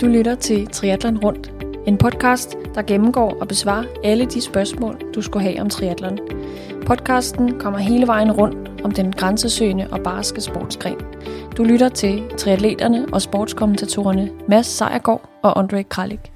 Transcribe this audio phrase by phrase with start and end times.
[0.00, 1.52] Du lytter til Triathlon Rundt,
[1.86, 6.18] en podcast, der gennemgår og besvarer alle de spørgsmål, du skulle have om triathlon.
[6.86, 11.00] Podcasten kommer hele vejen rundt om den grænsesøgende og barske sportsgren.
[11.56, 16.32] Du lytter til triatleterne og sportskommentatorerne Mads Sejergaard og Andre Kralik.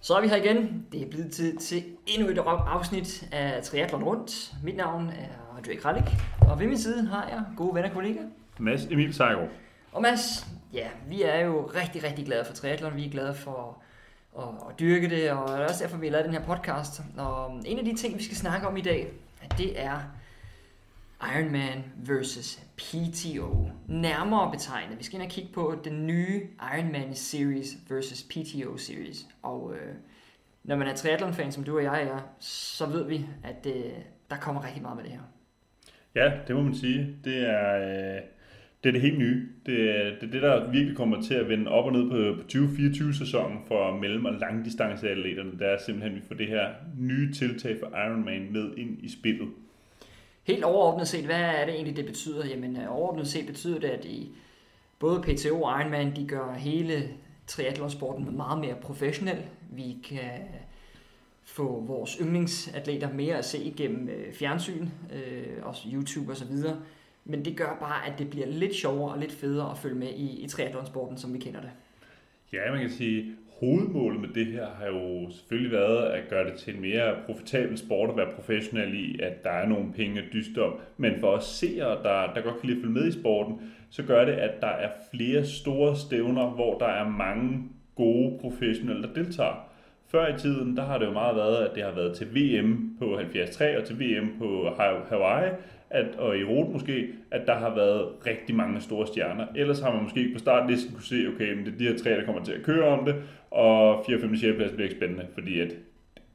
[0.00, 0.86] Så er vi her igen.
[0.92, 4.52] Det er blevet tid til endnu et afsnit af Triathlon Rundt.
[4.64, 6.16] Mit navn er Andre Kralik,
[6.50, 8.26] og ved min side har jeg gode venner og kollegaer.
[8.58, 9.48] Mads Emil Sejergaard.
[9.92, 10.46] Og Mads,
[10.76, 12.96] ja, vi er jo rigtig, rigtig glade for triathlon.
[12.96, 13.82] Vi er glade for
[14.38, 17.00] at, at dyrke det, og det er også derfor, vi har lavet den her podcast.
[17.18, 19.12] Og um, en af de ting, vi skal snakke om i dag,
[19.58, 19.98] det er
[21.22, 23.70] Ironman versus PTO.
[23.86, 24.98] Nærmere betegnet.
[24.98, 26.42] Vi skal ind og kigge på den nye
[26.76, 29.26] Ironman Series versus PTO Series.
[29.42, 29.94] Og øh,
[30.64, 33.92] når man er triathlon-fan, som du og jeg er, så ved vi, at øh,
[34.30, 35.20] der kommer rigtig meget med det her.
[36.14, 37.16] Ja, det må man sige.
[37.24, 38.16] Det er...
[38.16, 38.22] Øh
[38.86, 39.48] det er det helt nye.
[39.66, 42.42] Det er, det er det, der virkelig kommer til at vende op og ned på,
[42.42, 45.52] på 2024-sæsonen for mellem- og langdistanceatleterne.
[45.52, 49.08] Det er simpelthen, at vi får det her nye tiltag for Ironman med ind i
[49.08, 49.48] spillet.
[50.44, 52.46] Helt overordnet set, hvad er det egentlig, det betyder?
[52.46, 54.28] Jamen øh, overordnet set betyder det, at i
[54.98, 57.08] både PTO og Ironman, de gør hele
[57.46, 59.38] triathlonsporten meget mere professionel.
[59.70, 60.60] Vi kan øh,
[61.44, 66.52] få vores yndlingsatleter mere at se igennem øh, fjernsyn, øh, også YouTube osv.,
[67.26, 70.08] men det gør bare, at det bliver lidt sjovere og lidt federe at følge med
[70.08, 71.70] i, i triathlonsporten, som vi kender det.
[72.52, 76.54] Ja, man kan sige, hovedmålet med det her har jo selvfølgelig været at gøre det
[76.58, 80.32] til en mere profitabel sport at være professionel i, at der er nogle penge at
[80.32, 80.72] dyste om.
[80.96, 83.60] Men for os seere, der, der godt kan lide at følge med i sporten,
[83.90, 87.62] så gør det, at der er flere store stævner, hvor der er mange
[87.94, 89.68] gode professionelle, der deltager.
[90.08, 92.96] Før i tiden, der har det jo meget været, at det har været til VM
[92.98, 94.68] på 73 og til VM på
[95.08, 95.50] Hawaii,
[95.90, 99.46] at, og i rot måske, at der har været rigtig mange store stjerner.
[99.56, 102.10] Ellers har man måske på startlisten kunne se, okay, men det er de her tre,
[102.10, 103.14] der kommer til at køre om det,
[103.50, 104.20] og 4.
[104.20, 104.36] 5.
[104.36, 104.56] 6.
[104.56, 105.76] plads bliver ikke spændende, fordi at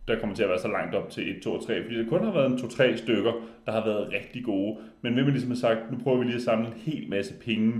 [0.08, 2.09] der kommer til at være så langt op til 1, 2 og 3, fordi der
[2.09, 3.31] kun har været en 2-3 stykker,
[3.66, 4.78] der har været rigtig gode.
[5.02, 7.34] Men hvem man ligesom har sagt, nu prøver vi lige at samle en hel masse
[7.34, 7.74] penge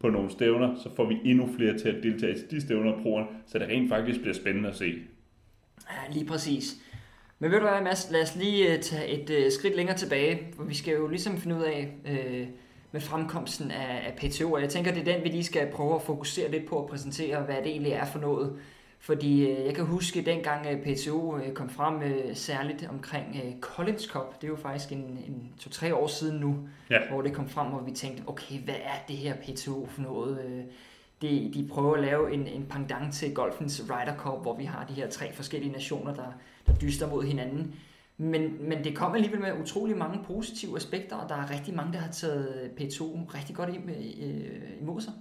[0.00, 3.26] på nogle stævner, så får vi endnu flere til at deltage til de stævner og
[3.46, 4.94] så det rent faktisk bliver spændende at se.
[5.90, 6.85] Ja, lige præcis.
[7.38, 10.52] Men ved du hvad, Mads, lad os lige uh, tage et uh, skridt længere tilbage,
[10.56, 12.48] for vi skal jo ligesom finde ud af uh,
[12.92, 15.94] med fremkomsten af, af PTO, og jeg tænker, det er den, vi lige skal prøve
[15.94, 18.58] at fokusere lidt på at præsentere, hvad det egentlig er for noget.
[18.98, 23.60] Fordi uh, jeg kan huske, dengang uh, PTO uh, kom frem uh, særligt omkring uh,
[23.60, 26.56] Collins Cup, det er jo faktisk en, en to-tre år siden nu,
[26.90, 26.98] ja.
[27.10, 30.44] hvor det kom frem, hvor vi tænkte, okay, hvad er det her PTO for noget?
[30.44, 30.64] Uh,
[31.22, 34.86] de, de prøver at lave en, en pendant til golfens Ryder Cup, hvor vi har
[34.86, 36.32] de her tre forskellige nationer, der,
[36.66, 37.74] der dyster mod hinanden.
[38.18, 41.92] Men, men det kom alligevel med utrolig mange positive aspekter, og der er rigtig mange,
[41.92, 43.02] der har taget P2
[43.34, 43.76] rigtig godt øh,
[44.22, 45.12] øh, imod sig.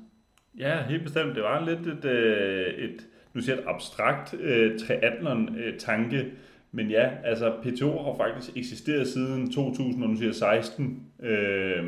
[0.58, 1.36] Ja, helt bestemt.
[1.36, 6.26] Det var lidt et, øh, et nu siger et abstrakt øh, triathlon-tanke,
[6.72, 11.84] men ja, altså P2 har faktisk eksisteret siden 2016, øh,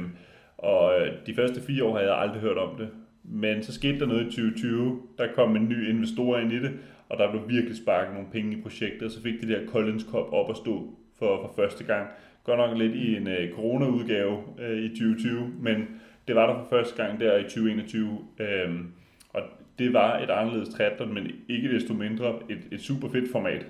[0.57, 0.94] og
[1.25, 2.90] de første fire år havde jeg aldrig hørt om det.
[3.28, 6.72] Men så skete der noget i 2020, der kom en ny investor ind i det,
[7.10, 10.04] og der blev virkelig sparket nogle penge i projektet, og så fik det der Collins
[10.04, 12.08] Cup op at stå for, for første gang.
[12.44, 15.88] Godt nok lidt i en øh, corona-udgave øh, i 2020, men
[16.28, 18.20] det var der for første gang der i 2021.
[18.40, 18.76] Øh,
[19.30, 19.42] og
[19.80, 23.66] det var et anderledes triathlon, men ikke desto mindre et, et super fedt format.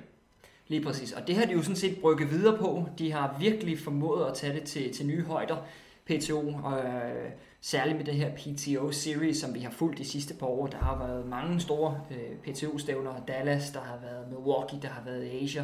[0.68, 2.90] Lige præcis, og det har de jo sådan set brygget videre på.
[3.00, 5.68] De har virkelig formået at tage det til, til nye højder.
[6.08, 7.32] PTO, og øh,
[7.62, 10.68] særligt med det her PTO Series, som vi har fulgt de sidste par år.
[10.68, 15.44] Der har været mange store øh, PTO-stævner, Dallas, der har været Milwaukee, der har været
[15.44, 15.64] Asia,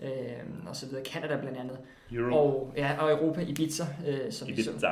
[0.00, 0.10] øh,
[0.66, 1.78] og så videre, Canada blandt andet.
[2.12, 2.36] Europe.
[2.36, 4.70] Og, ja, og Europa, Ibiza, øh, som Ibiza.
[4.70, 4.90] vi så.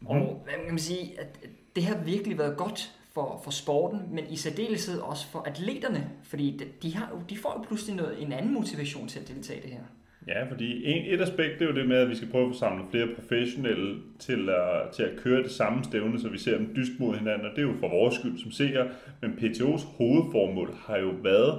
[0.00, 0.06] Mm.
[0.06, 1.38] Og hvad kan man sige, at
[1.76, 6.56] det har virkelig været godt for, for sporten, men i særdeleshed også for atleterne, fordi
[6.56, 9.62] de, de, har, de får jo pludselig noget, en anden motivation til at deltage i
[9.62, 9.84] det her.
[10.28, 12.56] Ja, fordi en, et aspekt det er jo det med, at vi skal prøve at
[12.56, 16.72] samle flere professionelle til at, til at køre det samme stævne, så vi ser dem
[16.76, 18.86] dyst mod hinanden, og det er jo for vores skyld som seer.
[19.20, 21.58] men PTO's hovedformål har jo været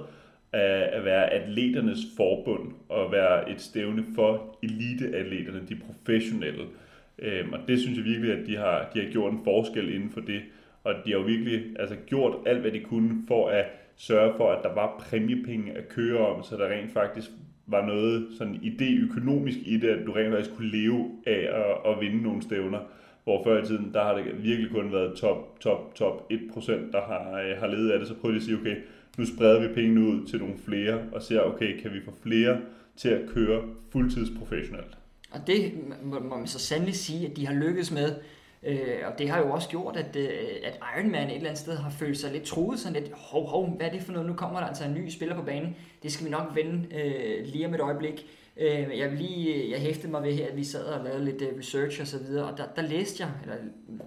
[0.58, 6.64] at være atleternes forbund og være et stævne for eliteatleterne, de professionelle.
[7.20, 10.10] Øhm, og det synes jeg virkelig, at de har, de har gjort en forskel inden
[10.10, 10.42] for det.
[10.84, 14.52] Og de har jo virkelig altså, gjort alt, hvad de kunne for at sørge for,
[14.52, 17.30] at der var præmiepenge at køre om, så der rent faktisk
[17.68, 21.92] var noget sådan idé økonomisk i det, at du rent faktisk kunne leve af at,
[21.92, 22.80] at vinde nogle stævner.
[23.24, 27.02] Hvor før i tiden, der har det virkelig kun været top, top, top 1%, der
[27.02, 28.08] har, øh, har levet af det.
[28.08, 28.76] Så prøv lige at sige, okay,
[29.18, 32.58] nu spreder vi pengene ud til nogle flere, og ser, okay, kan vi få flere
[32.98, 34.98] til at køre fuldtidsprofessionelt?
[35.32, 35.74] Og det
[36.04, 38.16] må man så sandelig sige, at de har lykkes med.
[38.66, 40.30] Øh, og det har jo også gjort, at, øh,
[40.64, 43.70] at Ironman et eller andet sted har følt sig lidt truet, sådan lidt, hov, hov,
[43.70, 44.28] hvad er det for noget?
[44.28, 45.76] Nu kommer der altså en ny spiller på banen.
[46.04, 48.28] Det skal vi nok vende øh, lige om et øjeblik.
[48.58, 51.58] Øh, jeg lige, jeg hæftede mig ved her, at vi sad og lavede lidt øh,
[51.58, 53.56] research og så videre, og der, der læste jeg, eller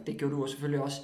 [0.07, 1.01] det gjorde du selvfølgelig også,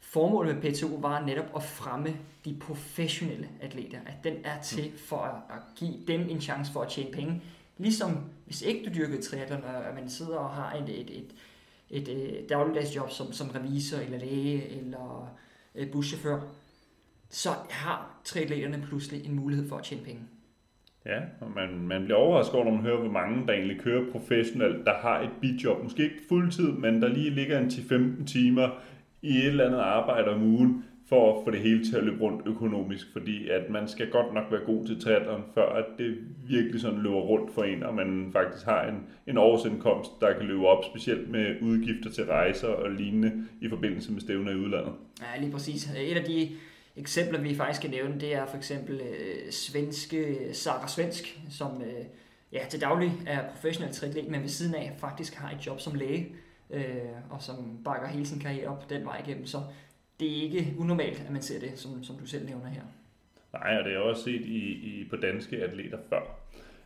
[0.00, 5.16] formålet med PTO var netop at fremme de professionelle atleter, at den er til for
[5.16, 7.42] at, at give dem en chance for at tjene penge.
[7.78, 11.34] Ligesom hvis ikke du dyrkede triathlon, og man sidder og har et, et, et
[11.92, 15.36] et øh, dagligdagsjob som, som revisor eller læge eller
[15.74, 16.40] øh, buschauffør,
[17.30, 20.20] så har triatleterne pludselig en mulighed for at tjene penge.
[21.06, 24.12] Ja, og man, man bliver overrasket over, når man hører, hvor mange der egentlig kører
[24.12, 25.82] professionelt, der har et bidjob.
[25.82, 28.68] Måske ikke fuldtid, men der lige ligger en 10-15 timer
[29.22, 32.20] i et eller andet arbejde om ugen, for at få det hele til at løbe
[32.20, 36.16] rundt økonomisk, fordi at man skal godt nok være god til triathlon, før at det
[36.48, 40.46] virkelig sådan løber rundt for en, og man faktisk har en, en årsindkomst, der kan
[40.46, 44.92] løbe op, specielt med udgifter til rejser og lignende i forbindelse med stævner i udlandet.
[45.20, 45.90] Ja, lige præcis.
[45.96, 46.48] Et af de
[46.96, 52.04] eksempler, vi faktisk kan nævne, det er for eksempel øh, svenske Sara Svensk, som øh,
[52.52, 55.94] ja, til daglig er professionel triatlet, men ved siden af faktisk har et job som
[55.94, 56.28] læge,
[56.70, 56.82] øh,
[57.30, 59.46] og som bakker hele sin karriere op den vej igennem.
[59.46, 59.58] Så
[60.22, 62.82] det er ikke unormalt, at man ser det, som, som du selv nævner her.
[63.52, 66.20] Nej, og det er også set i, i, på danske atleter før.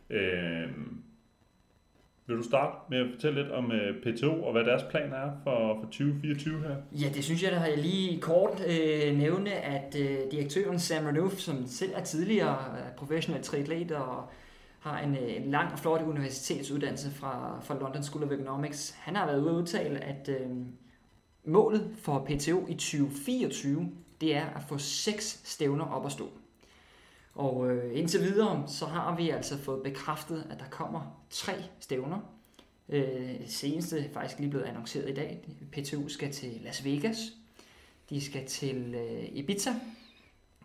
[0.09, 0.69] Øh,
[2.27, 5.31] vil du starte med at fortælle lidt om øh, PTO og hvad deres plan er
[5.43, 6.75] for, for 2024 her?
[6.91, 11.05] Ja, det synes jeg, der har jeg lige kort øh, nævne, at øh, direktøren Sam
[11.05, 12.57] Renouf, som selv er tidligere
[12.97, 14.29] professionel triatlet og
[14.79, 19.15] har en, øh, en lang og flot universitetsuddannelse fra, fra London School of Economics, han
[19.15, 20.47] har været ude at udtale, at øh,
[21.47, 23.91] Målet for PTO i 2024,
[24.21, 26.29] det er at få seks stævner op at stå.
[27.35, 32.19] Og øh, indtil videre, så har vi altså fået bekræftet, at der kommer tre stævner.
[32.89, 35.39] Øh, seneste er faktisk lige blevet annonceret i dag.
[35.71, 37.17] PTO skal til Las Vegas,
[38.09, 39.71] de skal til øh, Ibiza,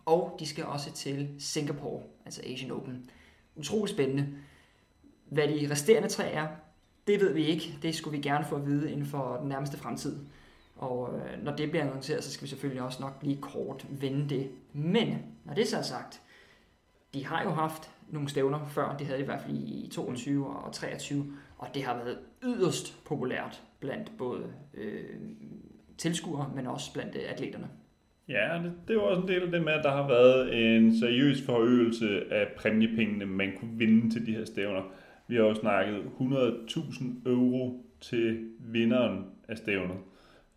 [0.04, 3.10] og de skal også til Singapore, altså Asian Open.
[3.56, 4.28] Utrolig spændende.
[5.28, 6.48] Hvad de resterende tre er,
[7.06, 7.78] det ved vi ikke.
[7.82, 10.16] Det skulle vi gerne få at vide inden for den nærmeste fremtid.
[10.82, 14.28] Og øh, når det bliver annonceret, så skal vi selvfølgelig også nok lige kort vende
[14.28, 14.50] det.
[14.72, 16.20] Men når det så er sagt,
[17.14, 20.46] de har jo haft nogle stævner før, det havde de i hvert fald i 22
[20.46, 21.26] og 23,
[21.58, 25.04] og det har været yderst populært blandt både øh,
[25.98, 27.68] tilskuere, men også blandt øh, atleterne.
[28.28, 30.98] Ja, det, det var også en del af det med, at der har været en
[30.98, 34.82] seriøs forøgelse af præmiepengene, man kunne vinde til de her stævner.
[35.28, 39.96] Vi har jo snakket 100.000 euro til vinderen af stævnet.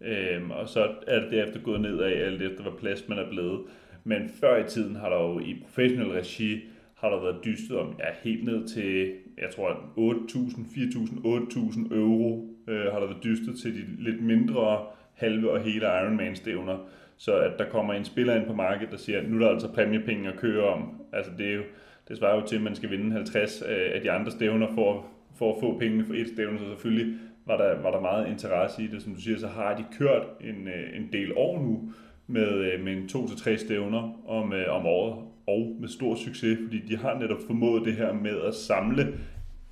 [0.01, 3.61] Øhm, og så er det derefter gået nedad, alt efter hvad plads man er blevet.
[4.03, 6.61] Men før i tiden har der jo i professionel regi,
[6.95, 12.49] har der været dystet om ja, helt ned til, jeg tror, 8.000, 4.000, 8.000 euro
[12.67, 16.77] øh, har der været dystet til de lidt mindre halve og hele Ironman-stævner.
[17.17, 19.49] Så at der kommer en spiller ind på markedet, der siger, at nu er der
[19.49, 21.01] altså præmiepenge at køre om.
[21.13, 21.61] Altså det, er jo,
[22.07, 25.05] det svarer jo til, at man skal vinde 50 øh, af de andre stævner for,
[25.35, 26.59] for at få pengene for et stævne.
[26.59, 27.15] Så selvfølgelig
[27.45, 29.01] var der, var der meget interesse i det.
[29.01, 31.91] Som du siger, så har de kørt en, øh, en del år nu
[32.27, 36.15] med, øh, med en to til tre stævner om, øh, om året, og med stor
[36.15, 39.19] succes, fordi de har netop formået det her med at samle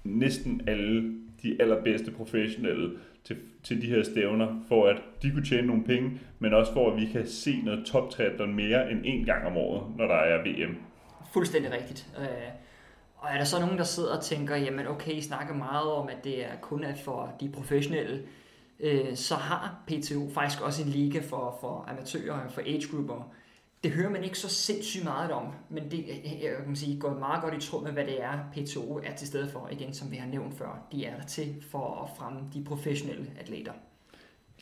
[0.04, 2.92] næsten alle de allerbedste professionelle
[3.24, 6.92] til, til de her stævner, for at de kunne tjene nogle penge, men også for
[6.92, 8.14] at vi kan se noget top
[8.48, 10.76] mere end en gang om året, når der er VM.
[11.34, 12.08] Fuldstændig rigtigt.
[13.24, 16.10] Og er der så nogen, der sidder og tænker, jamen okay, I snakker meget om,
[16.10, 18.24] at det er kun er for de professionelle,
[18.80, 23.34] øh, så har PTO faktisk også en liga for, for amatører, for age-grupper.
[23.84, 27.00] Det hører man ikke så sindssygt meget om, men det øh, øh, jeg kan sige,
[27.00, 29.70] går meget godt i tråd med, hvad det er, PTO er til stede for.
[29.72, 33.32] Igen, som vi har nævnt før, de er der til for at fremme de professionelle
[33.40, 33.74] atleter.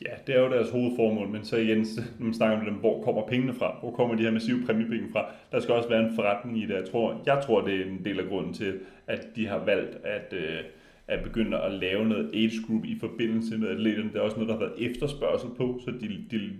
[0.06, 1.78] Ja, det er jo deres hovedformål, men så igen,
[2.18, 3.76] når man snakker om dem, hvor kommer pengene fra?
[3.80, 5.26] Hvor kommer de her massive præmiepenge fra?
[5.52, 6.74] Der skal også være en forretning i det.
[6.74, 9.98] Jeg tror, jeg tror det er en del af grunden til, at de har valgt
[10.04, 10.58] at, øh,
[11.08, 14.08] at begynde at lave noget age group i forbindelse med atleterne.
[14.08, 16.50] Det er også noget, der har været efterspørgsel på, så de, de,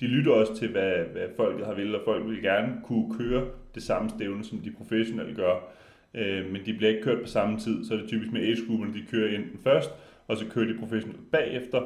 [0.00, 3.44] de lytter også til, hvad, hvad folket har vil, og folk vil gerne kunne køre
[3.74, 5.74] det samme stævne, som de professionelle gør.
[6.14, 8.66] Øh, men de bliver ikke kørt på samme tid, så er det typisk med age
[8.68, 9.90] grouperne, de kører enten først,
[10.28, 11.80] og så kører de professionelt bagefter,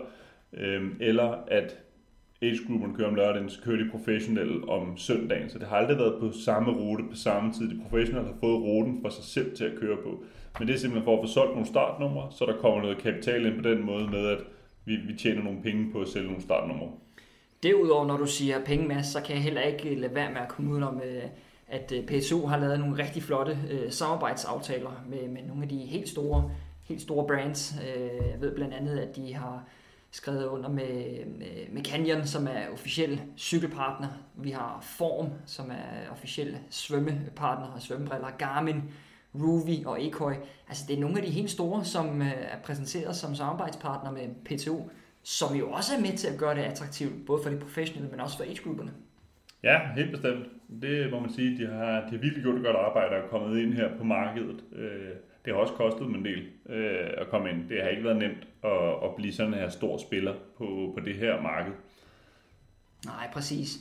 [0.53, 1.79] øh, eller at
[2.43, 5.51] age-grupperne kører om lørdagen, så kører de professionelle om søndagen.
[5.51, 7.71] Så det har aldrig været på samme rute på samme tid.
[7.71, 10.23] De professionelle har fået ruten for sig selv til at køre på.
[10.59, 13.47] Men det er simpelthen for at få solgt nogle startnumre, så der kommer noget kapital
[13.47, 14.39] ind på den måde med, at
[14.85, 16.89] vi, vi tjener nogle penge på at sælge nogle startnumre.
[17.63, 20.49] Derudover, når du siger penge med, så kan jeg heller ikke lade være med at
[20.49, 21.23] komme ud om, øh,
[21.69, 25.77] at øh, PSO har lavet nogle rigtig flotte øh, samarbejdsaftaler med, med nogle af de
[25.77, 26.51] helt store,
[26.83, 27.75] helt store brands.
[28.33, 29.65] Jeg ved blandt andet, at de har
[30.11, 34.09] skrevet under med, med, med Canyon, som er officiel cykelpartner.
[34.35, 38.31] Vi har Form, som er officiel svømmepartner og svømmebriller.
[38.39, 38.83] Garmin,
[39.35, 40.35] Ruvi og Ekoi.
[40.69, 44.29] Altså det er nogle af de helt store, som øh, er præsenteret som samarbejdspartner med
[44.45, 44.91] PTO,
[45.23, 48.21] som jo også er med til at gøre det attraktivt, både for de professionelle, men
[48.21, 48.93] også for age-grupperne.
[49.63, 50.47] Ja, helt bestemt.
[50.83, 53.59] Det må man sige, de har, de har virkelig gjort et godt arbejde og kommet
[53.63, 54.65] ind her på markedet.
[54.73, 55.11] Øh,
[55.45, 57.69] det har også kostet mig en del øh, at komme ind.
[57.69, 61.05] Det har ikke været nemt at, at blive sådan en her stor spiller på, på
[61.05, 61.73] det her marked.
[63.05, 63.79] Nej, præcis.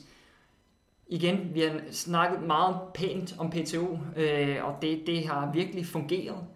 [1.08, 6.46] Igen, vi har snakket meget pænt om PTO, øh, og det, det har virkelig fungeret.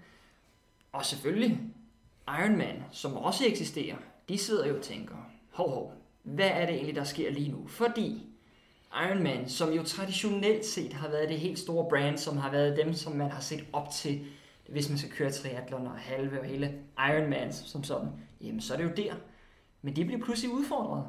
[0.92, 1.60] Og selvfølgelig,
[2.28, 3.96] Ironman, som også eksisterer,
[4.28, 5.14] de sidder jo og tænker,
[5.50, 7.66] hov, hov, hvad er det egentlig, der sker lige nu?
[7.66, 8.26] Fordi
[9.04, 12.94] Ironman, som jo traditionelt set har været det helt store brand, som har været dem,
[12.94, 14.20] som man har set op til,
[14.72, 16.70] hvis man skal køre triathlon og halve og hele
[17.08, 18.08] Ironman som sådan,
[18.40, 19.12] jamen så er det jo der.
[19.82, 21.04] Men de bliver pludselig udfordret.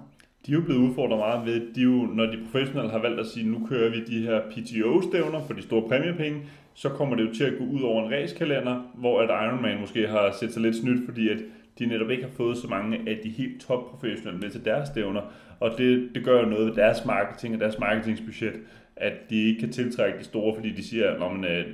[0.46, 3.26] De er jo blevet udfordret meget ved, de jo, når de professionelle har valgt at
[3.26, 6.42] sige, nu kører vi de her PTO-stævner for de store præmiepenge,
[6.74, 10.08] så kommer det jo til at gå ud over en racekalender, hvor at Ironman måske
[10.08, 11.38] har set sig lidt snydt, fordi at
[11.80, 15.22] de netop ikke har fået så mange af de helt topprofessionelle med til deres stævner.
[15.60, 18.54] Og det, det gør jo noget ved deres marketing og deres marketingsbudget,
[18.96, 21.66] at de ikke kan tiltrække de store, fordi de siger, at uh, øh,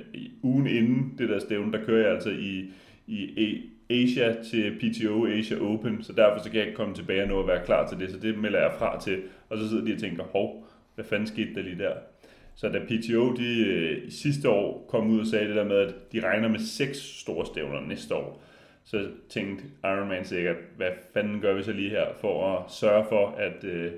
[0.42, 2.70] ugen inden det der stævne, der kører jeg altså i,
[3.06, 7.28] i Asia til PTO Asia Open, så derfor så kan jeg ikke komme tilbage og
[7.28, 9.22] nå at være klar til det, så det melder jeg fra til.
[9.48, 11.92] Og så sidder de og tænker, hov, hvad fanden skete der lige der?
[12.54, 15.94] Så da PTO de, øh, sidste år kom ud og sagde det der med, at
[16.12, 18.42] de regner med seks store stævner næste år,
[18.84, 23.26] så tænkte Ironman sikkert, hvad fanden gør vi så lige her for at sørge for,
[23.38, 23.92] at, øh,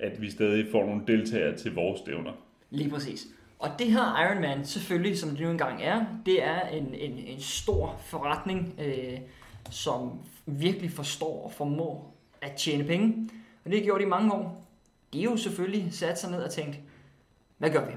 [0.00, 2.32] at vi stadig får nogle deltagere til vores stævner.
[2.70, 3.26] Lige præcis.
[3.58, 7.40] Og det her Ironman, selvfølgelig, som det nu engang er, det er en, en, en
[7.40, 9.18] stor forretning, øh,
[9.70, 10.10] som
[10.46, 13.30] virkelig forstår og formår at tjene penge.
[13.64, 14.68] Og det har gjort i mange år.
[15.12, 16.80] De har jo selvfølgelig sat sig ned og tænkt,
[17.58, 17.92] hvad gør vi?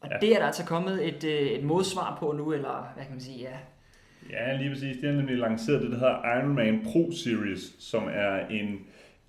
[0.00, 0.16] Og ja.
[0.20, 3.20] det er der altså kommet et, øh, et modsvar på nu, eller hvad kan man
[3.20, 3.56] sige, ja,
[4.30, 4.96] Ja, lige præcis.
[4.96, 8.80] Det er nemlig lanceret det, der hedder Ironman Pro Series, som er en,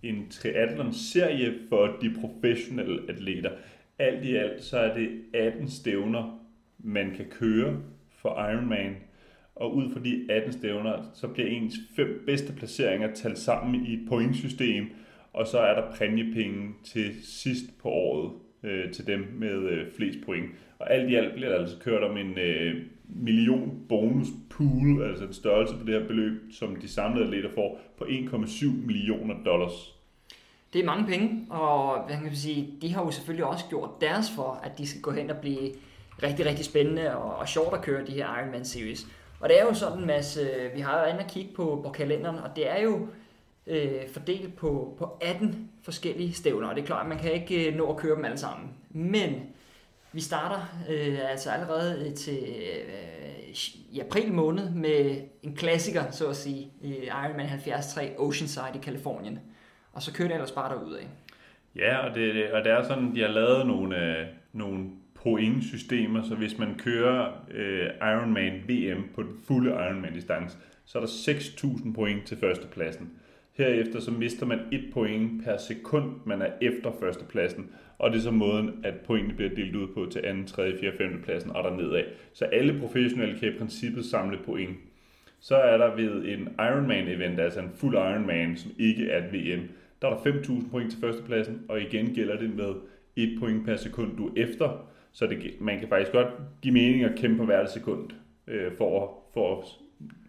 [0.03, 3.51] en triathlon-serie for de professionelle atleter.
[3.99, 6.39] Alt i alt så er det 18 stævner,
[6.79, 7.77] man kan køre
[8.11, 8.95] for Ironman.
[9.55, 13.93] Og ud fra de 18 stævner, så bliver ens fem bedste placeringer talt sammen i
[13.93, 14.85] et pointsystem,
[15.33, 18.31] og så er der præmiepenge til sidst på året
[18.63, 20.49] øh, til dem med øh, flest point.
[20.79, 25.25] Og alt i alt bliver der altså kørt om en øh, million bonus pool, altså
[25.25, 29.95] en størrelse på det her beløb, som de samlede atleter får på 1,7 millioner dollars.
[30.73, 34.01] Det er mange penge, og hvad kan man sige, de har jo selvfølgelig også gjort
[34.01, 35.71] deres for, at de skal gå hen og blive
[36.23, 39.07] rigtig, rigtig spændende og, og sjovt at køre de her Ironman Series.
[39.39, 41.91] Og det er jo sådan, Mads, øh, vi har jo andet at kigge på, på
[41.91, 43.07] kalenderen, og det er jo
[43.67, 47.71] øh, fordelt på, på 18 forskellige stævner, og det er klart, at man kan ikke
[47.71, 48.69] øh, nå at køre dem alle sammen.
[48.89, 49.33] Men
[50.13, 53.09] vi starter øh, altså allerede øh, til øh,
[53.91, 59.39] i april måned med en klassiker, så at sige, i Ironman 73 Oceanside i Kalifornien.
[59.93, 60.99] Og så kører det ellers bare derudad.
[61.75, 64.89] Ja, og det, og det er sådan, de har lavet nogle, øh, nogle
[65.23, 71.09] pointsystemer, så hvis man kører øh, Ironman VM på den fulde Ironman-distance, så er der
[71.09, 73.11] 6.000 point til førstepladsen.
[73.59, 78.21] Herefter så mister man et point per sekund, man er efter førstepladsen, og det er
[78.21, 81.21] så måden, at pointene bliver delt ud på til 2., 3., 4., 5.
[81.23, 82.03] pladsen og dernedad.
[82.33, 84.77] Så alle professionelle kan i princippet samle point.
[85.39, 89.67] Så er der ved en Ironman-event, altså en fuld Ironman, som ikke er et VM,
[90.01, 92.73] der er der 5.000 point til førstepladsen, og igen gælder det med
[93.15, 94.89] et point per sekund, du er efter.
[95.11, 96.27] Så det, man kan faktisk godt
[96.61, 98.09] give mening at kæmpe på hvert sekund
[98.47, 99.65] øh, for, for at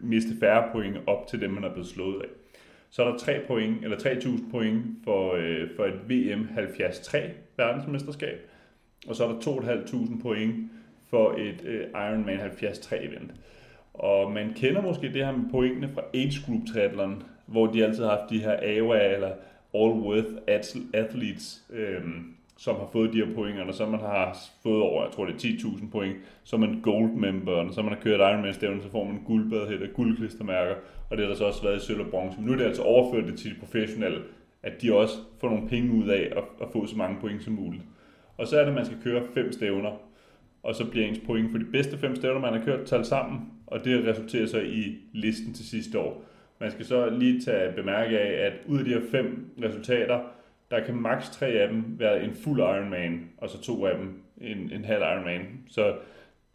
[0.01, 2.40] miste færre point op til dem, man er blevet slået af.
[2.91, 8.51] Så er der 3 point, eller 3.000 point for, øh, for et VM 73 verdensmesterskab,
[9.09, 10.55] og så er der 2.500 point
[11.11, 13.31] for et øh, Ironman 73 event.
[13.95, 18.05] Og man kender måske det her med pointene fra Age Group Triathlon, hvor de altid
[18.05, 19.33] har haft de her AWA eller
[19.75, 20.29] All Worth
[20.95, 22.01] Athletes, øh,
[22.61, 25.35] som har fået de her point, og så man har fået over, jeg tror det
[25.35, 28.83] er 10.000 point, så er man gold member, og så man har kørt Ironman stævne,
[28.83, 30.75] så får man guldbadhæt og guldklistermærker,
[31.11, 32.39] og det har der så også været i sølv og bronze.
[32.39, 34.19] Men nu er det altså overført det til de professionelle,
[34.63, 37.53] at de også får nogle penge ud af at, at få så mange point som
[37.53, 37.83] muligt.
[38.39, 39.91] Og så er det, at man skal køre fem stævner,
[40.63, 43.41] og så bliver ens point for de bedste fem stævner, man har kørt, talt sammen,
[43.67, 46.25] og det resulterer så i listen til sidste år.
[46.59, 50.21] Man skal så lige tage bemærke af, at ud af de her fem resultater,
[50.71, 54.23] der kan maks tre af dem være en fuld Ironman, og så to af dem
[54.41, 55.43] en, en halv Ironman.
[55.69, 55.95] Så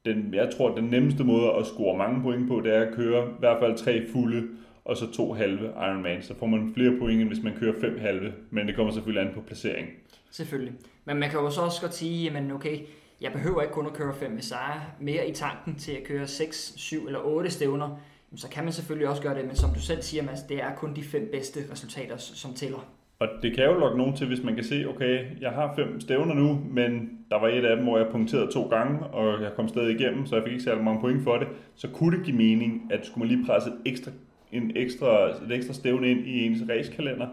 [0.05, 2.95] den, jeg tror, at den nemmeste måde at score mange point på, det er at
[2.95, 4.48] køre i hvert fald tre fulde,
[4.86, 6.22] og så to halve Ironman.
[6.22, 9.27] Så får man flere point, end hvis man kører fem halve, men det kommer selvfølgelig
[9.27, 9.88] an på placering.
[10.31, 10.74] Selvfølgelig.
[11.05, 12.79] Men man kan jo så også godt sige, jamen okay,
[13.22, 16.03] jeg behøver ikke kun at køre fem hvis jeg er mere i tanken til at
[16.03, 18.00] køre 6, 7 eller 8 stævner,
[18.36, 20.75] så kan man selvfølgelig også gøre det, men som du selv siger, Mads, det er
[20.75, 22.91] kun de fem bedste resultater, som tæller.
[23.19, 26.00] Og det kan jo lokke nogen til, hvis man kan se, okay, jeg har fem
[26.00, 29.51] stævner nu, men der var et af dem, hvor jeg punkterede to gange, og jeg
[29.55, 31.48] kom stadig igennem, så jeg fik ikke særlig mange point for det.
[31.75, 34.12] Så kunne det give mening, at skulle man lige presse et ekstra,
[34.51, 37.27] en ekstra, et ekstra stævne ind i ens racekalender,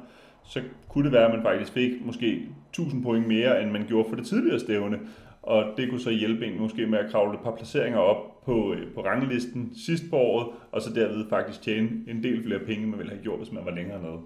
[0.45, 4.09] så kunne det være, at man faktisk fik måske 1000 point mere, end man gjorde
[4.09, 4.99] for det tidligere stævne.
[5.43, 8.75] Og det kunne så hjælpe en måske med at kravle et par placeringer op på,
[8.75, 12.87] øh, på ranglisten sidst på året, og så derved faktisk tjene en del flere penge,
[12.87, 14.19] man ville have gjort, hvis man var længere nede.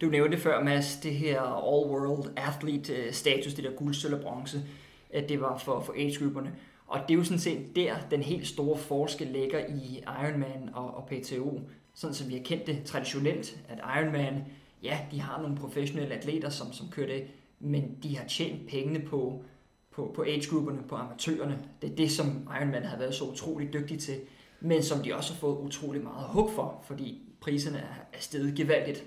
[0.00, 4.62] Du nævnte før, Mads, det her All-World Athlete-status, øh, det der guld, sølv og bronze,
[5.10, 6.52] at det var for, for age-grupperne.
[6.86, 10.94] Og det er jo sådan set der, den helt store forskel ligger i Ironman og,
[10.94, 11.60] og PTO.
[11.94, 14.44] Sådan som vi har kendt det traditionelt, at Ironman,
[14.82, 17.24] ja, de har nogle professionelle atleter, som, som kører det,
[17.60, 19.42] men de har tjent pengene på,
[19.90, 21.58] på, på age-grupperne, på amatørerne.
[21.82, 24.14] Det er det, som Ironman har været så utrolig dygtig til,
[24.60, 29.04] men som de også har fået utrolig meget hug for, fordi priserne er steget gevaldigt.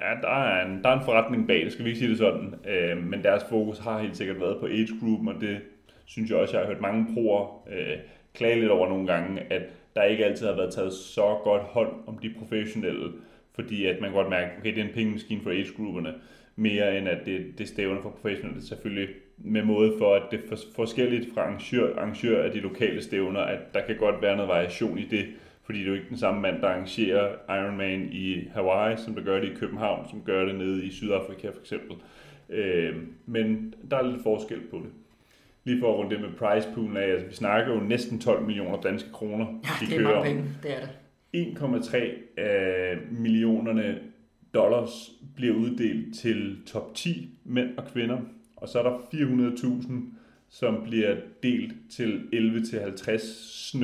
[0.00, 2.18] Ja, der er, en, der er en forretning bag, det skal vi ikke sige det
[2.18, 2.54] sådan.
[2.68, 5.58] Øh, men deres fokus har helt sikkert været på age group, og det
[6.04, 7.96] synes jeg også, jeg har hørt mange proer øh,
[8.34, 9.62] klage lidt over nogle gange, at
[9.94, 13.12] der ikke altid har været taget så godt hånd om de professionelle,
[13.54, 16.14] fordi at man godt mærke, okay, det er en pengemaskine for age-grupperne,
[16.56, 18.66] mere end at det, det stævner for professionelle.
[18.66, 23.40] Selvfølgelig med måde for, at det er forskelligt fra arrangør, arrangør af de lokale stævner,
[23.40, 25.26] at der kan godt være noget variation i det,
[25.70, 29.22] fordi det er jo ikke den samme mand, der arrangerer Ironman i Hawaii, som der
[29.22, 31.96] gør det i København, som gør det nede i Sydafrika for eksempel.
[32.48, 32.96] Øh,
[33.26, 34.90] men der er lidt forskel på det.
[35.64, 38.46] Lige for at runde det med price poolen af, altså vi snakker jo næsten 12
[38.46, 39.46] millioner danske kroner.
[39.46, 40.14] Ja, de det er kører.
[40.14, 40.90] mange penge, det er det.
[41.56, 43.98] 1,3 af millionerne
[44.54, 48.18] dollars bliver uddelt til top 10 mænd og kvinder,
[48.56, 49.92] og så er der 400.000,
[50.48, 53.76] som bliver delt til 11-50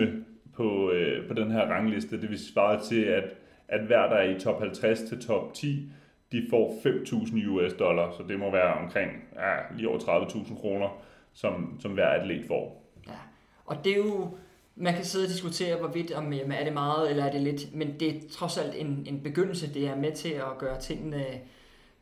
[0.56, 2.20] på, øh, på den her rangliste.
[2.20, 3.24] Det vil svare til, at,
[3.68, 5.88] at hver der er i top 50 til top 10,
[6.32, 10.88] de får 5.000 US dollar, så det må være omkring ja, lige over 30.000 kroner,
[11.32, 12.82] som, som hver atlet får.
[13.06, 13.12] Ja,
[13.66, 14.28] og det er jo,
[14.76, 17.74] man kan sidde og diskutere, hvorvidt om jamen, er det meget eller er det lidt,
[17.74, 19.74] men det er trods alt en, en begyndelse.
[19.74, 21.24] Det er med til at gøre tingene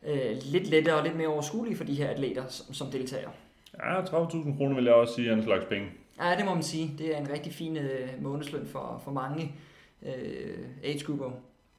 [0.07, 3.29] øh, lidt lettere og lidt mere overskuelige for de her atleter, som, som deltager.
[3.83, 5.87] Ja, 30.000 kroner vil jeg også sige er en slags penge.
[6.19, 6.95] Ja, det må man sige.
[6.97, 9.55] Det er en rigtig fin øh, månedsløn for, for mange
[10.05, 11.31] øh, age-grupper.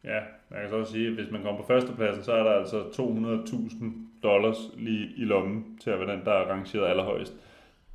[0.04, 0.20] Ja,
[0.50, 2.82] man kan så også sige, at hvis man kommer på førstepladsen, så er der altså
[2.82, 3.84] 200.000
[4.22, 7.32] dollars lige i lommen til at være den, der er rangeret allerhøjst.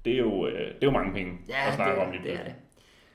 [0.05, 2.23] Det er jo, øh, det er jo mange penge ja, at snakke det, om lige
[2.23, 2.55] det er det.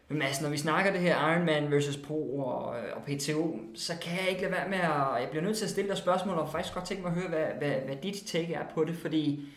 [0.09, 4.13] Men altså, når vi snakker det her Ironman versus Pro og, og PTO, så kan
[4.21, 5.21] jeg ikke lade være med at...
[5.21, 7.29] Jeg bliver nødt til at stille dig spørgsmål, og faktisk godt tænke mig at høre,
[7.29, 9.49] hvad, hvad, hvad dit take er på det, fordi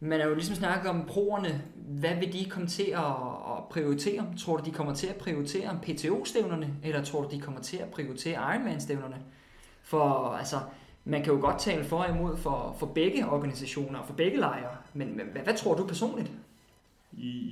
[0.00, 1.62] man er jo ligesom snakket om proerne.
[1.74, 3.12] Hvad vil de komme til at,
[3.56, 4.26] at prioritere?
[4.38, 7.90] Tror du, de kommer til at prioritere PTO-stævnerne, eller tror du, de kommer til at
[7.90, 9.16] prioritere Ironman-stævnerne?
[9.82, 10.56] For altså,
[11.04, 14.38] man kan jo godt tale for og imod for, for begge organisationer og for begge
[14.38, 16.30] lejre, men hvad, hvad tror du personligt?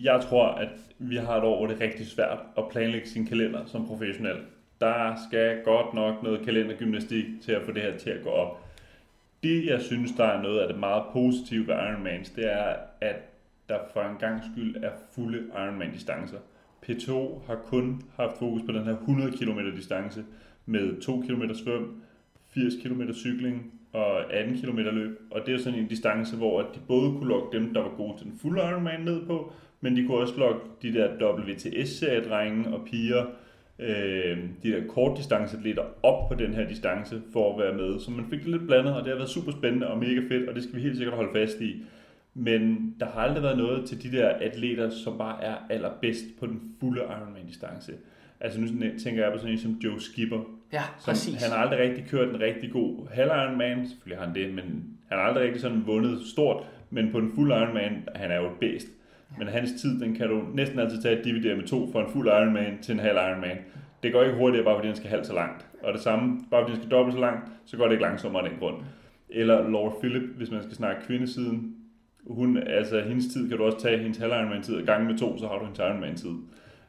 [0.03, 3.27] Jeg tror, at vi har et år, hvor det er rigtig svært at planlægge sin
[3.27, 4.37] kalender som professionel.
[4.81, 8.66] Der skal godt nok noget kalendergymnastik til at få det her til at gå op
[9.47, 13.17] det, jeg synes, der er noget af det meget positive ved Ironmans, det er, at
[13.69, 16.39] der for en gang skyld er fulde Ironman-distancer.
[16.87, 17.13] P2
[17.47, 20.25] har kun haft fokus på den her 100 km distance
[20.67, 22.03] med 2 km svøm,
[22.55, 25.19] 80 km cykling og 18 km løb.
[25.31, 28.19] Og det er sådan en distance, hvor de både kunne lokke dem, der var gode
[28.19, 32.87] til den fulde Ironman ned på, men de kunne også lokke de der WTS-seriedrenge og
[32.87, 33.27] piger,
[33.79, 38.01] øh, de der kortdistanceatleter op på den her distance for at være med.
[38.01, 40.49] Så man fik det lidt blandet, og det har været super spændende og mega fedt,
[40.49, 41.83] og det skal vi helt sikkert holde fast i.
[42.35, 46.47] Men der har aldrig været noget til de der atleter, som bare er allerbedst på
[46.47, 47.93] den fulde Ironman-distance.
[48.41, 48.67] Altså nu
[48.99, 50.41] tænker jeg på sådan en som Joe Skipper.
[50.73, 51.43] Ja, som, præcis.
[51.43, 53.87] Han har aldrig rigtig kørt en rigtig god halv Ironman.
[53.89, 54.65] Selvfølgelig har han det, men
[55.09, 56.65] han har aldrig rigtig sådan vundet stort.
[56.91, 58.89] Men på den fulde Ironman, han er jo et bedst.
[59.39, 62.13] Men hans tid, den kan du næsten altid tage et dividere med to for en
[62.13, 63.59] fuld Ironman til en halv Ironman.
[64.03, 65.67] Det går ikke hurtigere, bare fordi den skal halvt så langt.
[65.83, 68.45] Og det samme, bare fordi den skal dobbelt så langt, så går det ikke langsommere
[68.45, 68.77] af den grund.
[69.29, 71.77] Eller Laura Philip, hvis man skal snakke kvindesiden.
[72.27, 75.19] Hun, altså hendes tid kan du også tage hendes halv Ironman tid, og gange med
[75.19, 76.35] to, så har du hendes Ironman tid.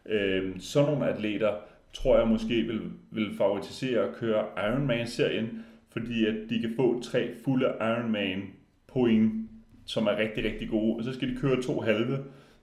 [0.06, 1.52] Øh, sådan nogle atleter
[1.94, 7.30] tror jeg måske vil, vil favoritisere at køre Ironman-serien, fordi at de kan få tre
[7.46, 8.42] fulde Ironman
[8.88, 9.47] point
[9.88, 10.98] som er rigtig, rigtig gode.
[10.98, 12.18] Og så skal de køre to halve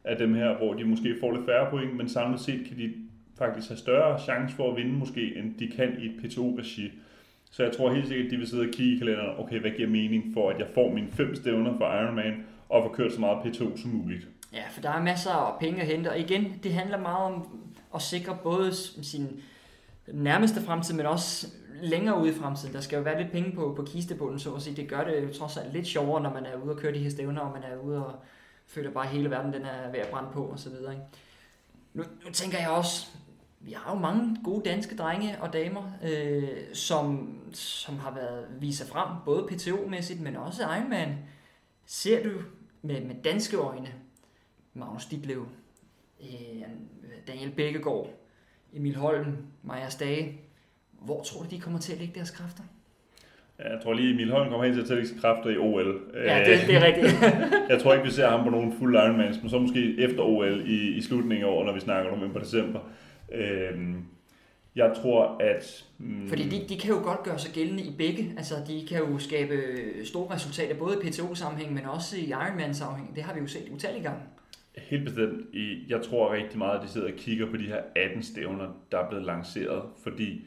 [0.04, 2.92] af dem her, hvor de måske får lidt færre point, men samlet set kan de
[3.38, 6.92] faktisk have større chance for at vinde måske, end de kan i et PTO-regi.
[7.50, 9.70] Så jeg tror helt sikkert, at de vil sidde og kigge i kalenderen, okay, hvad
[9.70, 12.34] giver mening for, at jeg får mine fem stævner for Ironman,
[12.68, 14.28] og får kørt så meget PTO som muligt.
[14.52, 17.46] Ja, for der er masser af penge at hente, og igen, det handler meget om
[17.94, 19.26] at sikre både sin
[20.12, 21.80] nærmeste fremtid, men også Mm.
[21.82, 22.74] længere ude i fremtiden.
[22.74, 24.76] Der skal jo være lidt penge på, på kistebunden, så at sige.
[24.76, 26.98] Det gør det jo trods alt lidt sjovere, når man er ude og køre de
[26.98, 28.14] her stævner, og man er ude og
[28.66, 30.92] føler bare, at hele verden den er ved at brænde på, og så videre.
[30.92, 31.04] Ikke?
[31.94, 33.06] Nu, nu tænker jeg også,
[33.60, 38.88] vi har jo mange gode danske drenge og damer, øh, som, som har været vist
[38.88, 41.18] frem, både PTO-mæssigt, men også Ironman.
[41.86, 42.30] Ser du
[42.82, 43.94] med, med danske øjne,
[44.74, 45.46] Magnus Ditlev,
[46.20, 46.62] øh,
[47.26, 48.10] Daniel Bækkegaard,
[48.72, 50.40] Emil Holm, Maja Stage,
[51.04, 52.62] hvor tror du, de kommer til at lægge deres kræfter?
[53.58, 56.00] Jeg tror lige, Emil Holm kommer hen til at lægge kræfter i OL.
[56.14, 57.12] Ja, det, det er rigtigt.
[57.72, 60.62] jeg tror ikke, vi ser ham på nogen fuld Ironman, men så måske efter OL
[60.66, 62.80] i, i slutningen af året, når vi snakker om november-december.
[63.32, 64.04] Øhm,
[64.76, 65.84] jeg tror, at...
[65.98, 68.34] Mm, Fordi de, de kan jo godt gøre sig gældende i begge.
[68.36, 69.62] Altså, de kan jo skabe
[70.04, 73.16] store resultater, både i PTO-sammenhæng, men også i Ironman-sammenhæng.
[73.16, 74.20] Det har vi jo set utallige gange.
[74.78, 75.46] Helt bestemt.
[75.88, 78.98] Jeg tror rigtig meget, at de sidder og kigger på de her 18 stævner, der
[78.98, 80.44] er blevet lanceret, fordi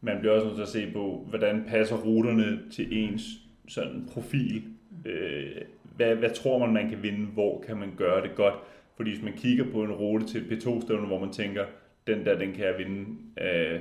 [0.00, 3.22] man bliver også nødt til at se på, hvordan passer ruterne til ens
[3.68, 4.64] sådan profil.
[5.04, 5.62] Øh,
[5.96, 7.26] hvad, hvad tror man, man kan vinde?
[7.26, 8.54] Hvor kan man gøre det godt?
[8.96, 11.64] Fordi hvis man kigger på en rute til et P2-stævne, hvor man tænker,
[12.06, 13.06] den der, den kan jeg vinde
[13.40, 13.80] øh,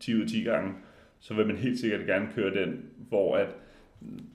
[0.00, 0.72] 10 ud af 10 gange,
[1.20, 3.56] så vil man helt sikkert gerne køre den, hvor at,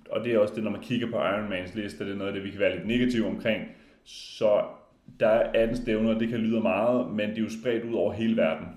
[0.09, 2.33] og det er også det, når man kigger på Ironmans liste, det er noget af
[2.33, 3.63] det, vi kan være lidt negative omkring,
[4.03, 4.63] så
[5.19, 8.13] der er 18 stævner, det kan lyde meget, men de er jo spredt ud over
[8.13, 8.67] hele verden.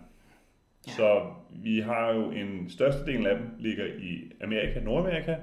[0.86, 0.92] Ja.
[0.92, 5.36] Så vi har jo en største del af dem ligger i Amerika, Nordamerika,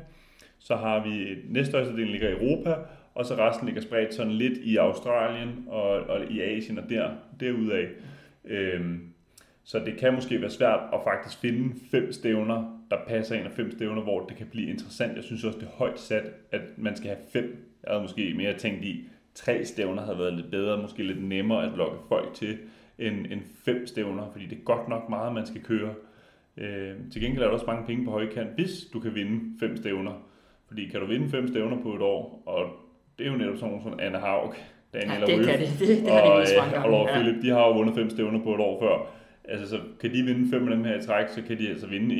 [0.59, 2.75] så har vi næststørste del ligger i Europa,
[3.15, 7.11] og så resten ligger spredt sådan lidt i Australien og, og i Asien og der,
[7.39, 7.87] derudaf.
[8.45, 9.13] Øhm,
[9.63, 13.51] så det kan måske være svært at faktisk finde fem stævner, der passer ind, og
[13.51, 15.15] fem stævner, hvor det kan blive interessant.
[15.15, 17.43] Jeg synes også, det er højt sat, at man skal have fem.
[17.83, 21.65] Jeg havde måske mere tænkt i, tre stævner havde været lidt bedre, måske lidt nemmere
[21.65, 22.57] at lokke folk til
[22.99, 25.93] end, end fem stævner, fordi det er godt nok meget, man skal køre.
[26.57, 29.77] Øh, til gengæld er der også mange penge på højkant, hvis du kan vinde fem
[29.77, 30.27] stævner.
[30.67, 32.65] Fordi kan du vinde fem stævner på et år, og
[33.19, 34.53] det er jo netop sådan nogle som Anna Haug,
[34.93, 35.69] Daniel ja, det kan det.
[35.79, 36.89] Det, det har de mange gange.
[36.89, 39.13] Og, og Philip, de har jo vundet fem stævner på et år før.
[39.43, 41.87] Altså, så kan de vinde fem af dem her i træk, så kan de altså
[41.87, 42.15] vinde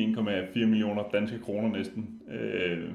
[0.56, 2.22] 1,4 millioner danske kroner næsten.
[2.32, 2.90] Øh,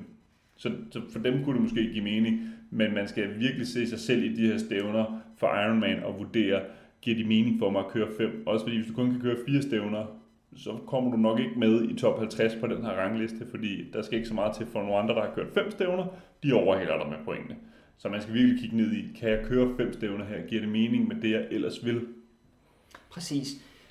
[0.57, 2.40] så, så for dem kunne det måske give mening,
[2.71, 6.61] men man skal virkelig se sig selv i de her stævner for Ironman og vurdere,
[7.02, 8.42] giver det mening for mig at køre fem?
[8.46, 10.06] Også fordi hvis du kun kan køre fire stævner,
[10.56, 14.02] så kommer du nok ikke med i top 50 på den her rangliste, fordi der
[14.02, 16.06] skal ikke så meget til for nogle andre, der har kørt fem stævner,
[16.42, 17.56] de overhælder dig med pointene.
[17.98, 20.46] Så man skal virkelig kigge ned i, kan jeg køre fem stævner her?
[20.46, 22.06] Giver det mening med det, jeg ellers vil?
[23.10, 23.48] Præcis.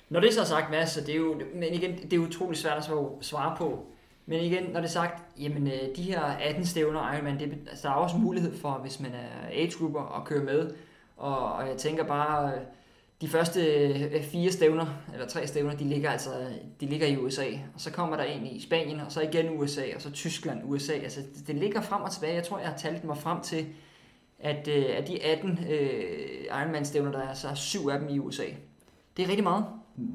[0.08, 2.60] Når det så er sagt, Mads, så det er jo, men igen, det er utroligt
[2.60, 2.84] svært at
[3.20, 3.86] svare på.
[4.26, 7.88] Men igen, når det er sagt, jamen øh, de her 18 stævner Ironman, det, altså,
[7.88, 10.70] der er også mulighed for, hvis man er age-grupper, at køre med.
[11.16, 12.60] Og, og jeg tænker bare, øh,
[13.22, 16.30] de første øh, fire stævner, eller tre stævner, de ligger altså
[16.80, 17.46] de ligger i USA.
[17.74, 20.92] Og så kommer der en i Spanien, og så igen USA, og så Tyskland, USA.
[20.92, 22.34] Altså det ligger frem og tilbage.
[22.34, 23.66] Jeg tror, jeg har talt mig frem til,
[24.40, 28.18] at øh, af de 18 øh, Ironman-stævner, der er, så er syv af dem i
[28.18, 28.44] USA.
[29.16, 29.64] Det er rigtig meget.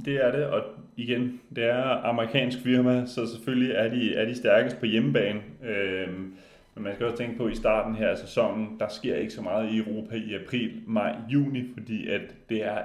[0.06, 0.62] Det er det, og
[0.98, 5.40] igen, det er amerikansk firma, så selvfølgelig er de, er de stærkest på hjemmebane.
[5.64, 6.34] Øhm,
[6.76, 9.34] men man skal også tænke på, at i starten her af sæsonen, der sker ikke
[9.34, 12.82] så meget i Europa i april, maj, juni, fordi at det er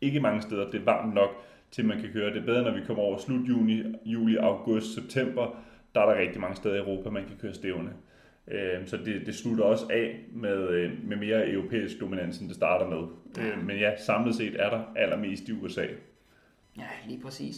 [0.00, 1.30] ikke mange steder, det er varmt nok,
[1.70, 5.56] til man kan køre det bedre, når vi kommer over slut juni, juli, august, september,
[5.94, 7.90] der er der rigtig mange steder i Europa, man kan køre stævne.
[8.50, 12.56] Øhm, så det, det slutter også af med, øh, med mere europæisk dominans, end det
[12.56, 13.08] starter med.
[13.44, 15.86] Øhm, men ja, samlet set er der allermest i USA.
[16.78, 17.56] Ja, lige præcis.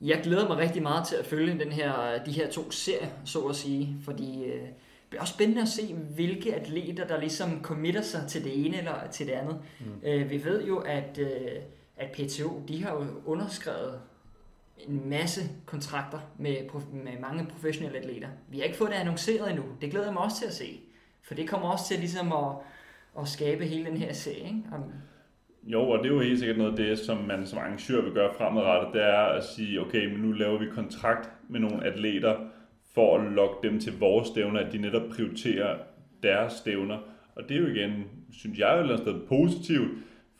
[0.00, 3.38] Jeg glæder mig rigtig meget til at følge den her, de her to serier, så
[3.38, 4.68] at sige, fordi øh,
[5.10, 8.78] det er også spændende at se, hvilke atleter, der ligesom committer sig til det ene
[8.78, 9.62] eller til det andet.
[9.80, 10.08] Mm.
[10.08, 11.62] Øh, vi ved jo, at, øh,
[11.96, 14.00] at PTO, de har jo underskrevet
[14.78, 16.56] en masse kontrakter med,
[16.92, 18.28] med mange professionelle atleter.
[18.48, 19.64] Vi har ikke fået det annonceret endnu.
[19.80, 20.80] Det glæder jeg mig også til at se.
[21.22, 22.54] For det kommer også til ligesom at,
[23.20, 24.44] at skabe hele den her serie.
[24.44, 24.62] Ikke?
[24.72, 24.82] Om,
[25.62, 28.12] jo, og det er jo helt sikkert noget af det, som man som arrangør vil
[28.12, 32.36] gøre fremadrettet, det er at sige, okay, men nu laver vi kontrakt med nogle atleter,
[33.00, 35.76] for at lokke dem til vores stævner, at de netop prioriterer
[36.22, 36.98] deres stævner.
[37.36, 37.92] Og det er jo igen,
[38.32, 39.88] synes jeg, et eller andet sted positivt,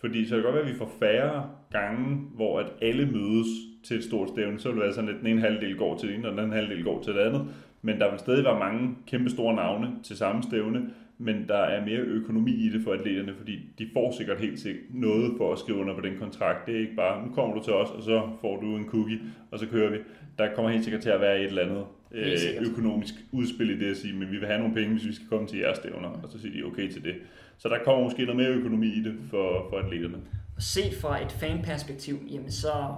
[0.01, 3.47] fordi så kan det godt være, at vi får færre gange, hvor at alle mødes
[3.85, 6.09] til et stort stævne, så vil det være sådan, at den ene halvdel går til
[6.09, 7.45] det ene, og den anden halvdel går til det andet.
[7.83, 11.85] Men der vil stadig være mange kæmpe store navne til samme stævne, men der er
[11.85, 15.59] mere økonomi i det for atleterne, fordi de får sikkert helt sikkert noget for at
[15.59, 16.67] skrive under på den kontrakt.
[16.67, 19.21] Det er ikke bare, nu kommer du til os, og så får du en cookie,
[19.51, 19.99] og så kører vi.
[20.39, 23.91] Der kommer helt sikkert til at være et eller andet øh, økonomisk udspil i det
[23.91, 26.09] at sige, men vi vil have nogle penge, hvis vi skal komme til jeres stævner,
[26.09, 27.15] og så siger de okay til det.
[27.59, 30.19] Så der kommer måske noget mere økonomi i det for, for atleterne.
[30.59, 32.95] Set fra et fanperspektiv, jamen så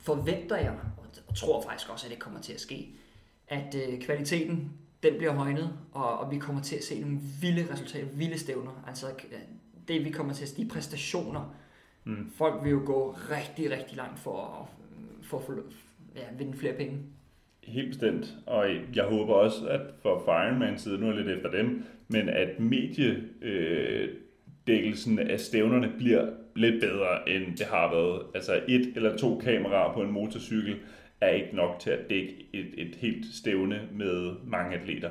[0.00, 0.74] forventer jeg,
[1.28, 2.88] og tror faktisk også, at det kommer til at ske,
[3.48, 7.72] at øh, kvaliteten den bliver højnet, og, og vi kommer til at se nogle vilde
[7.72, 8.84] resultater, vilde stævner.
[8.86, 9.38] Altså øh,
[9.88, 11.54] det vi kommer til at se, de præstationer.
[12.04, 12.30] Mm.
[12.34, 14.68] Folk vil jo gå rigtig, rigtig langt for at,
[15.26, 15.52] for at få,
[16.16, 16.98] ja, vinde flere penge.
[17.64, 21.82] Helt bestemt, og jeg håber også, at for Fireman side, nu er lidt efter dem,
[22.08, 28.22] men at mediedækkelsen øh, af stævnerne bliver lidt bedre, end det har været.
[28.34, 30.76] Altså et eller to kameraer på en motorcykel
[31.20, 35.10] er ikke nok til at dække et, et helt stævne med mange atleter.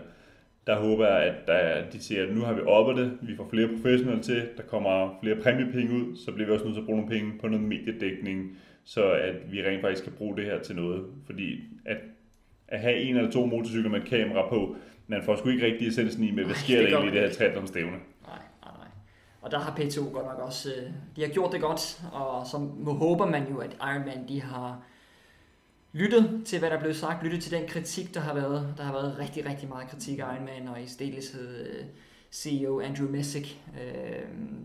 [0.67, 3.47] Der håber jeg, at der, de siger, at nu har vi oppet det, vi får
[3.49, 6.85] flere professionelle til, der kommer flere præmiepenge ud, så bliver vi også nødt til at
[6.85, 10.59] bruge nogle penge på noget mediedækning, så at vi rent faktisk kan bruge det her
[10.59, 11.05] til noget.
[11.25, 11.97] Fordi at,
[12.71, 14.75] at have en eller to motorcykler med et kamera på,
[15.07, 17.35] man får sgu ikke rigtig essensen i med, hvad sker der egentlig i det her
[17.35, 17.91] triathlon-stævne.
[17.91, 17.99] Nej,
[18.63, 18.87] nej, nej.
[19.41, 22.57] Og der har P2 godt nok også, øh, de har gjort det godt, og så
[22.85, 24.83] håber man jo, at Ironman, de har
[25.93, 28.73] lyttet til, hvad der er blevet sagt, lyttet til den kritik, der har været.
[28.77, 31.85] Der har været rigtig, rigtig meget kritik af Ironman, og i stedeleshed øh,
[32.31, 33.57] CEO Andrew Messick.
[33.67, 33.81] Uh,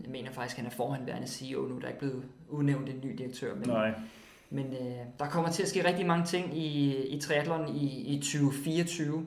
[0.03, 3.01] jeg mener faktisk, at han er forhåndværende CEO nu, der er ikke blevet udnævnt en
[3.03, 3.55] ny direktør.
[3.55, 3.93] Men, Nej.
[4.49, 8.19] Men uh, der kommer til at ske rigtig mange ting i, i triathlon i, i
[8.19, 9.25] 2024.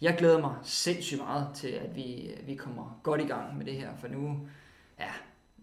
[0.00, 3.74] Jeg glæder mig sindssygt meget til, at vi, vi kommer godt i gang med det
[3.74, 4.38] her, for nu,
[5.00, 5.10] ja,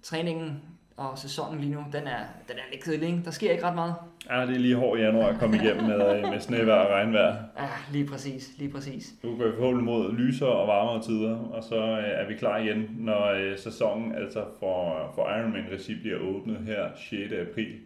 [0.04, 0.62] træningen
[0.98, 3.22] og sæsonen lige nu, den er, den er lidt kedelig, ikke?
[3.26, 3.96] Der sker ikke ret meget.
[4.30, 7.36] Ja, det er lige hård januar at komme igennem med, øh, med snevejr og regnvejr.
[7.58, 9.14] Ja, lige præcis, lige præcis.
[9.24, 12.58] Nu går vi forhåbentlig mod lysere og varmere tider, og så øh, er vi klar
[12.58, 17.32] igen, når øh, sæsonen altså for, for Ironman-regi bliver åbnet her 6.
[17.50, 17.80] april.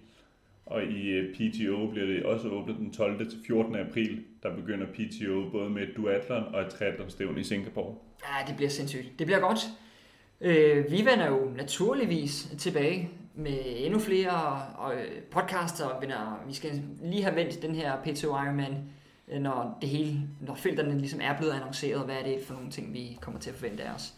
[0.66, 3.30] Og i øh, PTO bliver det også åbnet den 12.
[3.30, 3.76] til 14.
[3.76, 4.24] april.
[4.44, 7.96] Der begynder PTO både med et duatlon og et triathlon i Singapore.
[8.24, 9.20] Ja, det bliver sindssygt.
[9.20, 9.60] Det bliver godt.
[10.42, 16.00] Øh, vi vender jo naturligvis tilbage med endnu flere og, øh, podcaster.
[16.00, 18.76] Vender, vi skal lige have vendt den her PTO Ironman,
[19.28, 22.72] øh, når det hele, når felterne ligesom er blevet annonceret, hvad er det for nogle
[22.72, 24.14] ting, vi kommer til at forvente af os.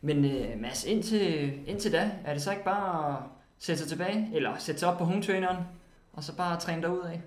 [0.00, 3.22] Men øh, Mads, indtil, indtil da, er det så ikke bare at
[3.58, 5.56] sætte sig tilbage, eller sætte sig op på home traineren,
[6.18, 7.20] og så bare træne derud af?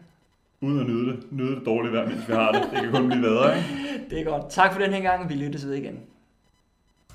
[0.62, 1.32] Uden at nyde det.
[1.32, 2.62] Nyde det dårligt vejr, mens vi har det.
[2.72, 3.70] Det kan kun blive bedre, ikke?
[4.10, 4.50] det er godt.
[4.50, 6.00] Tak for den her gang, vi lyttes ved igen.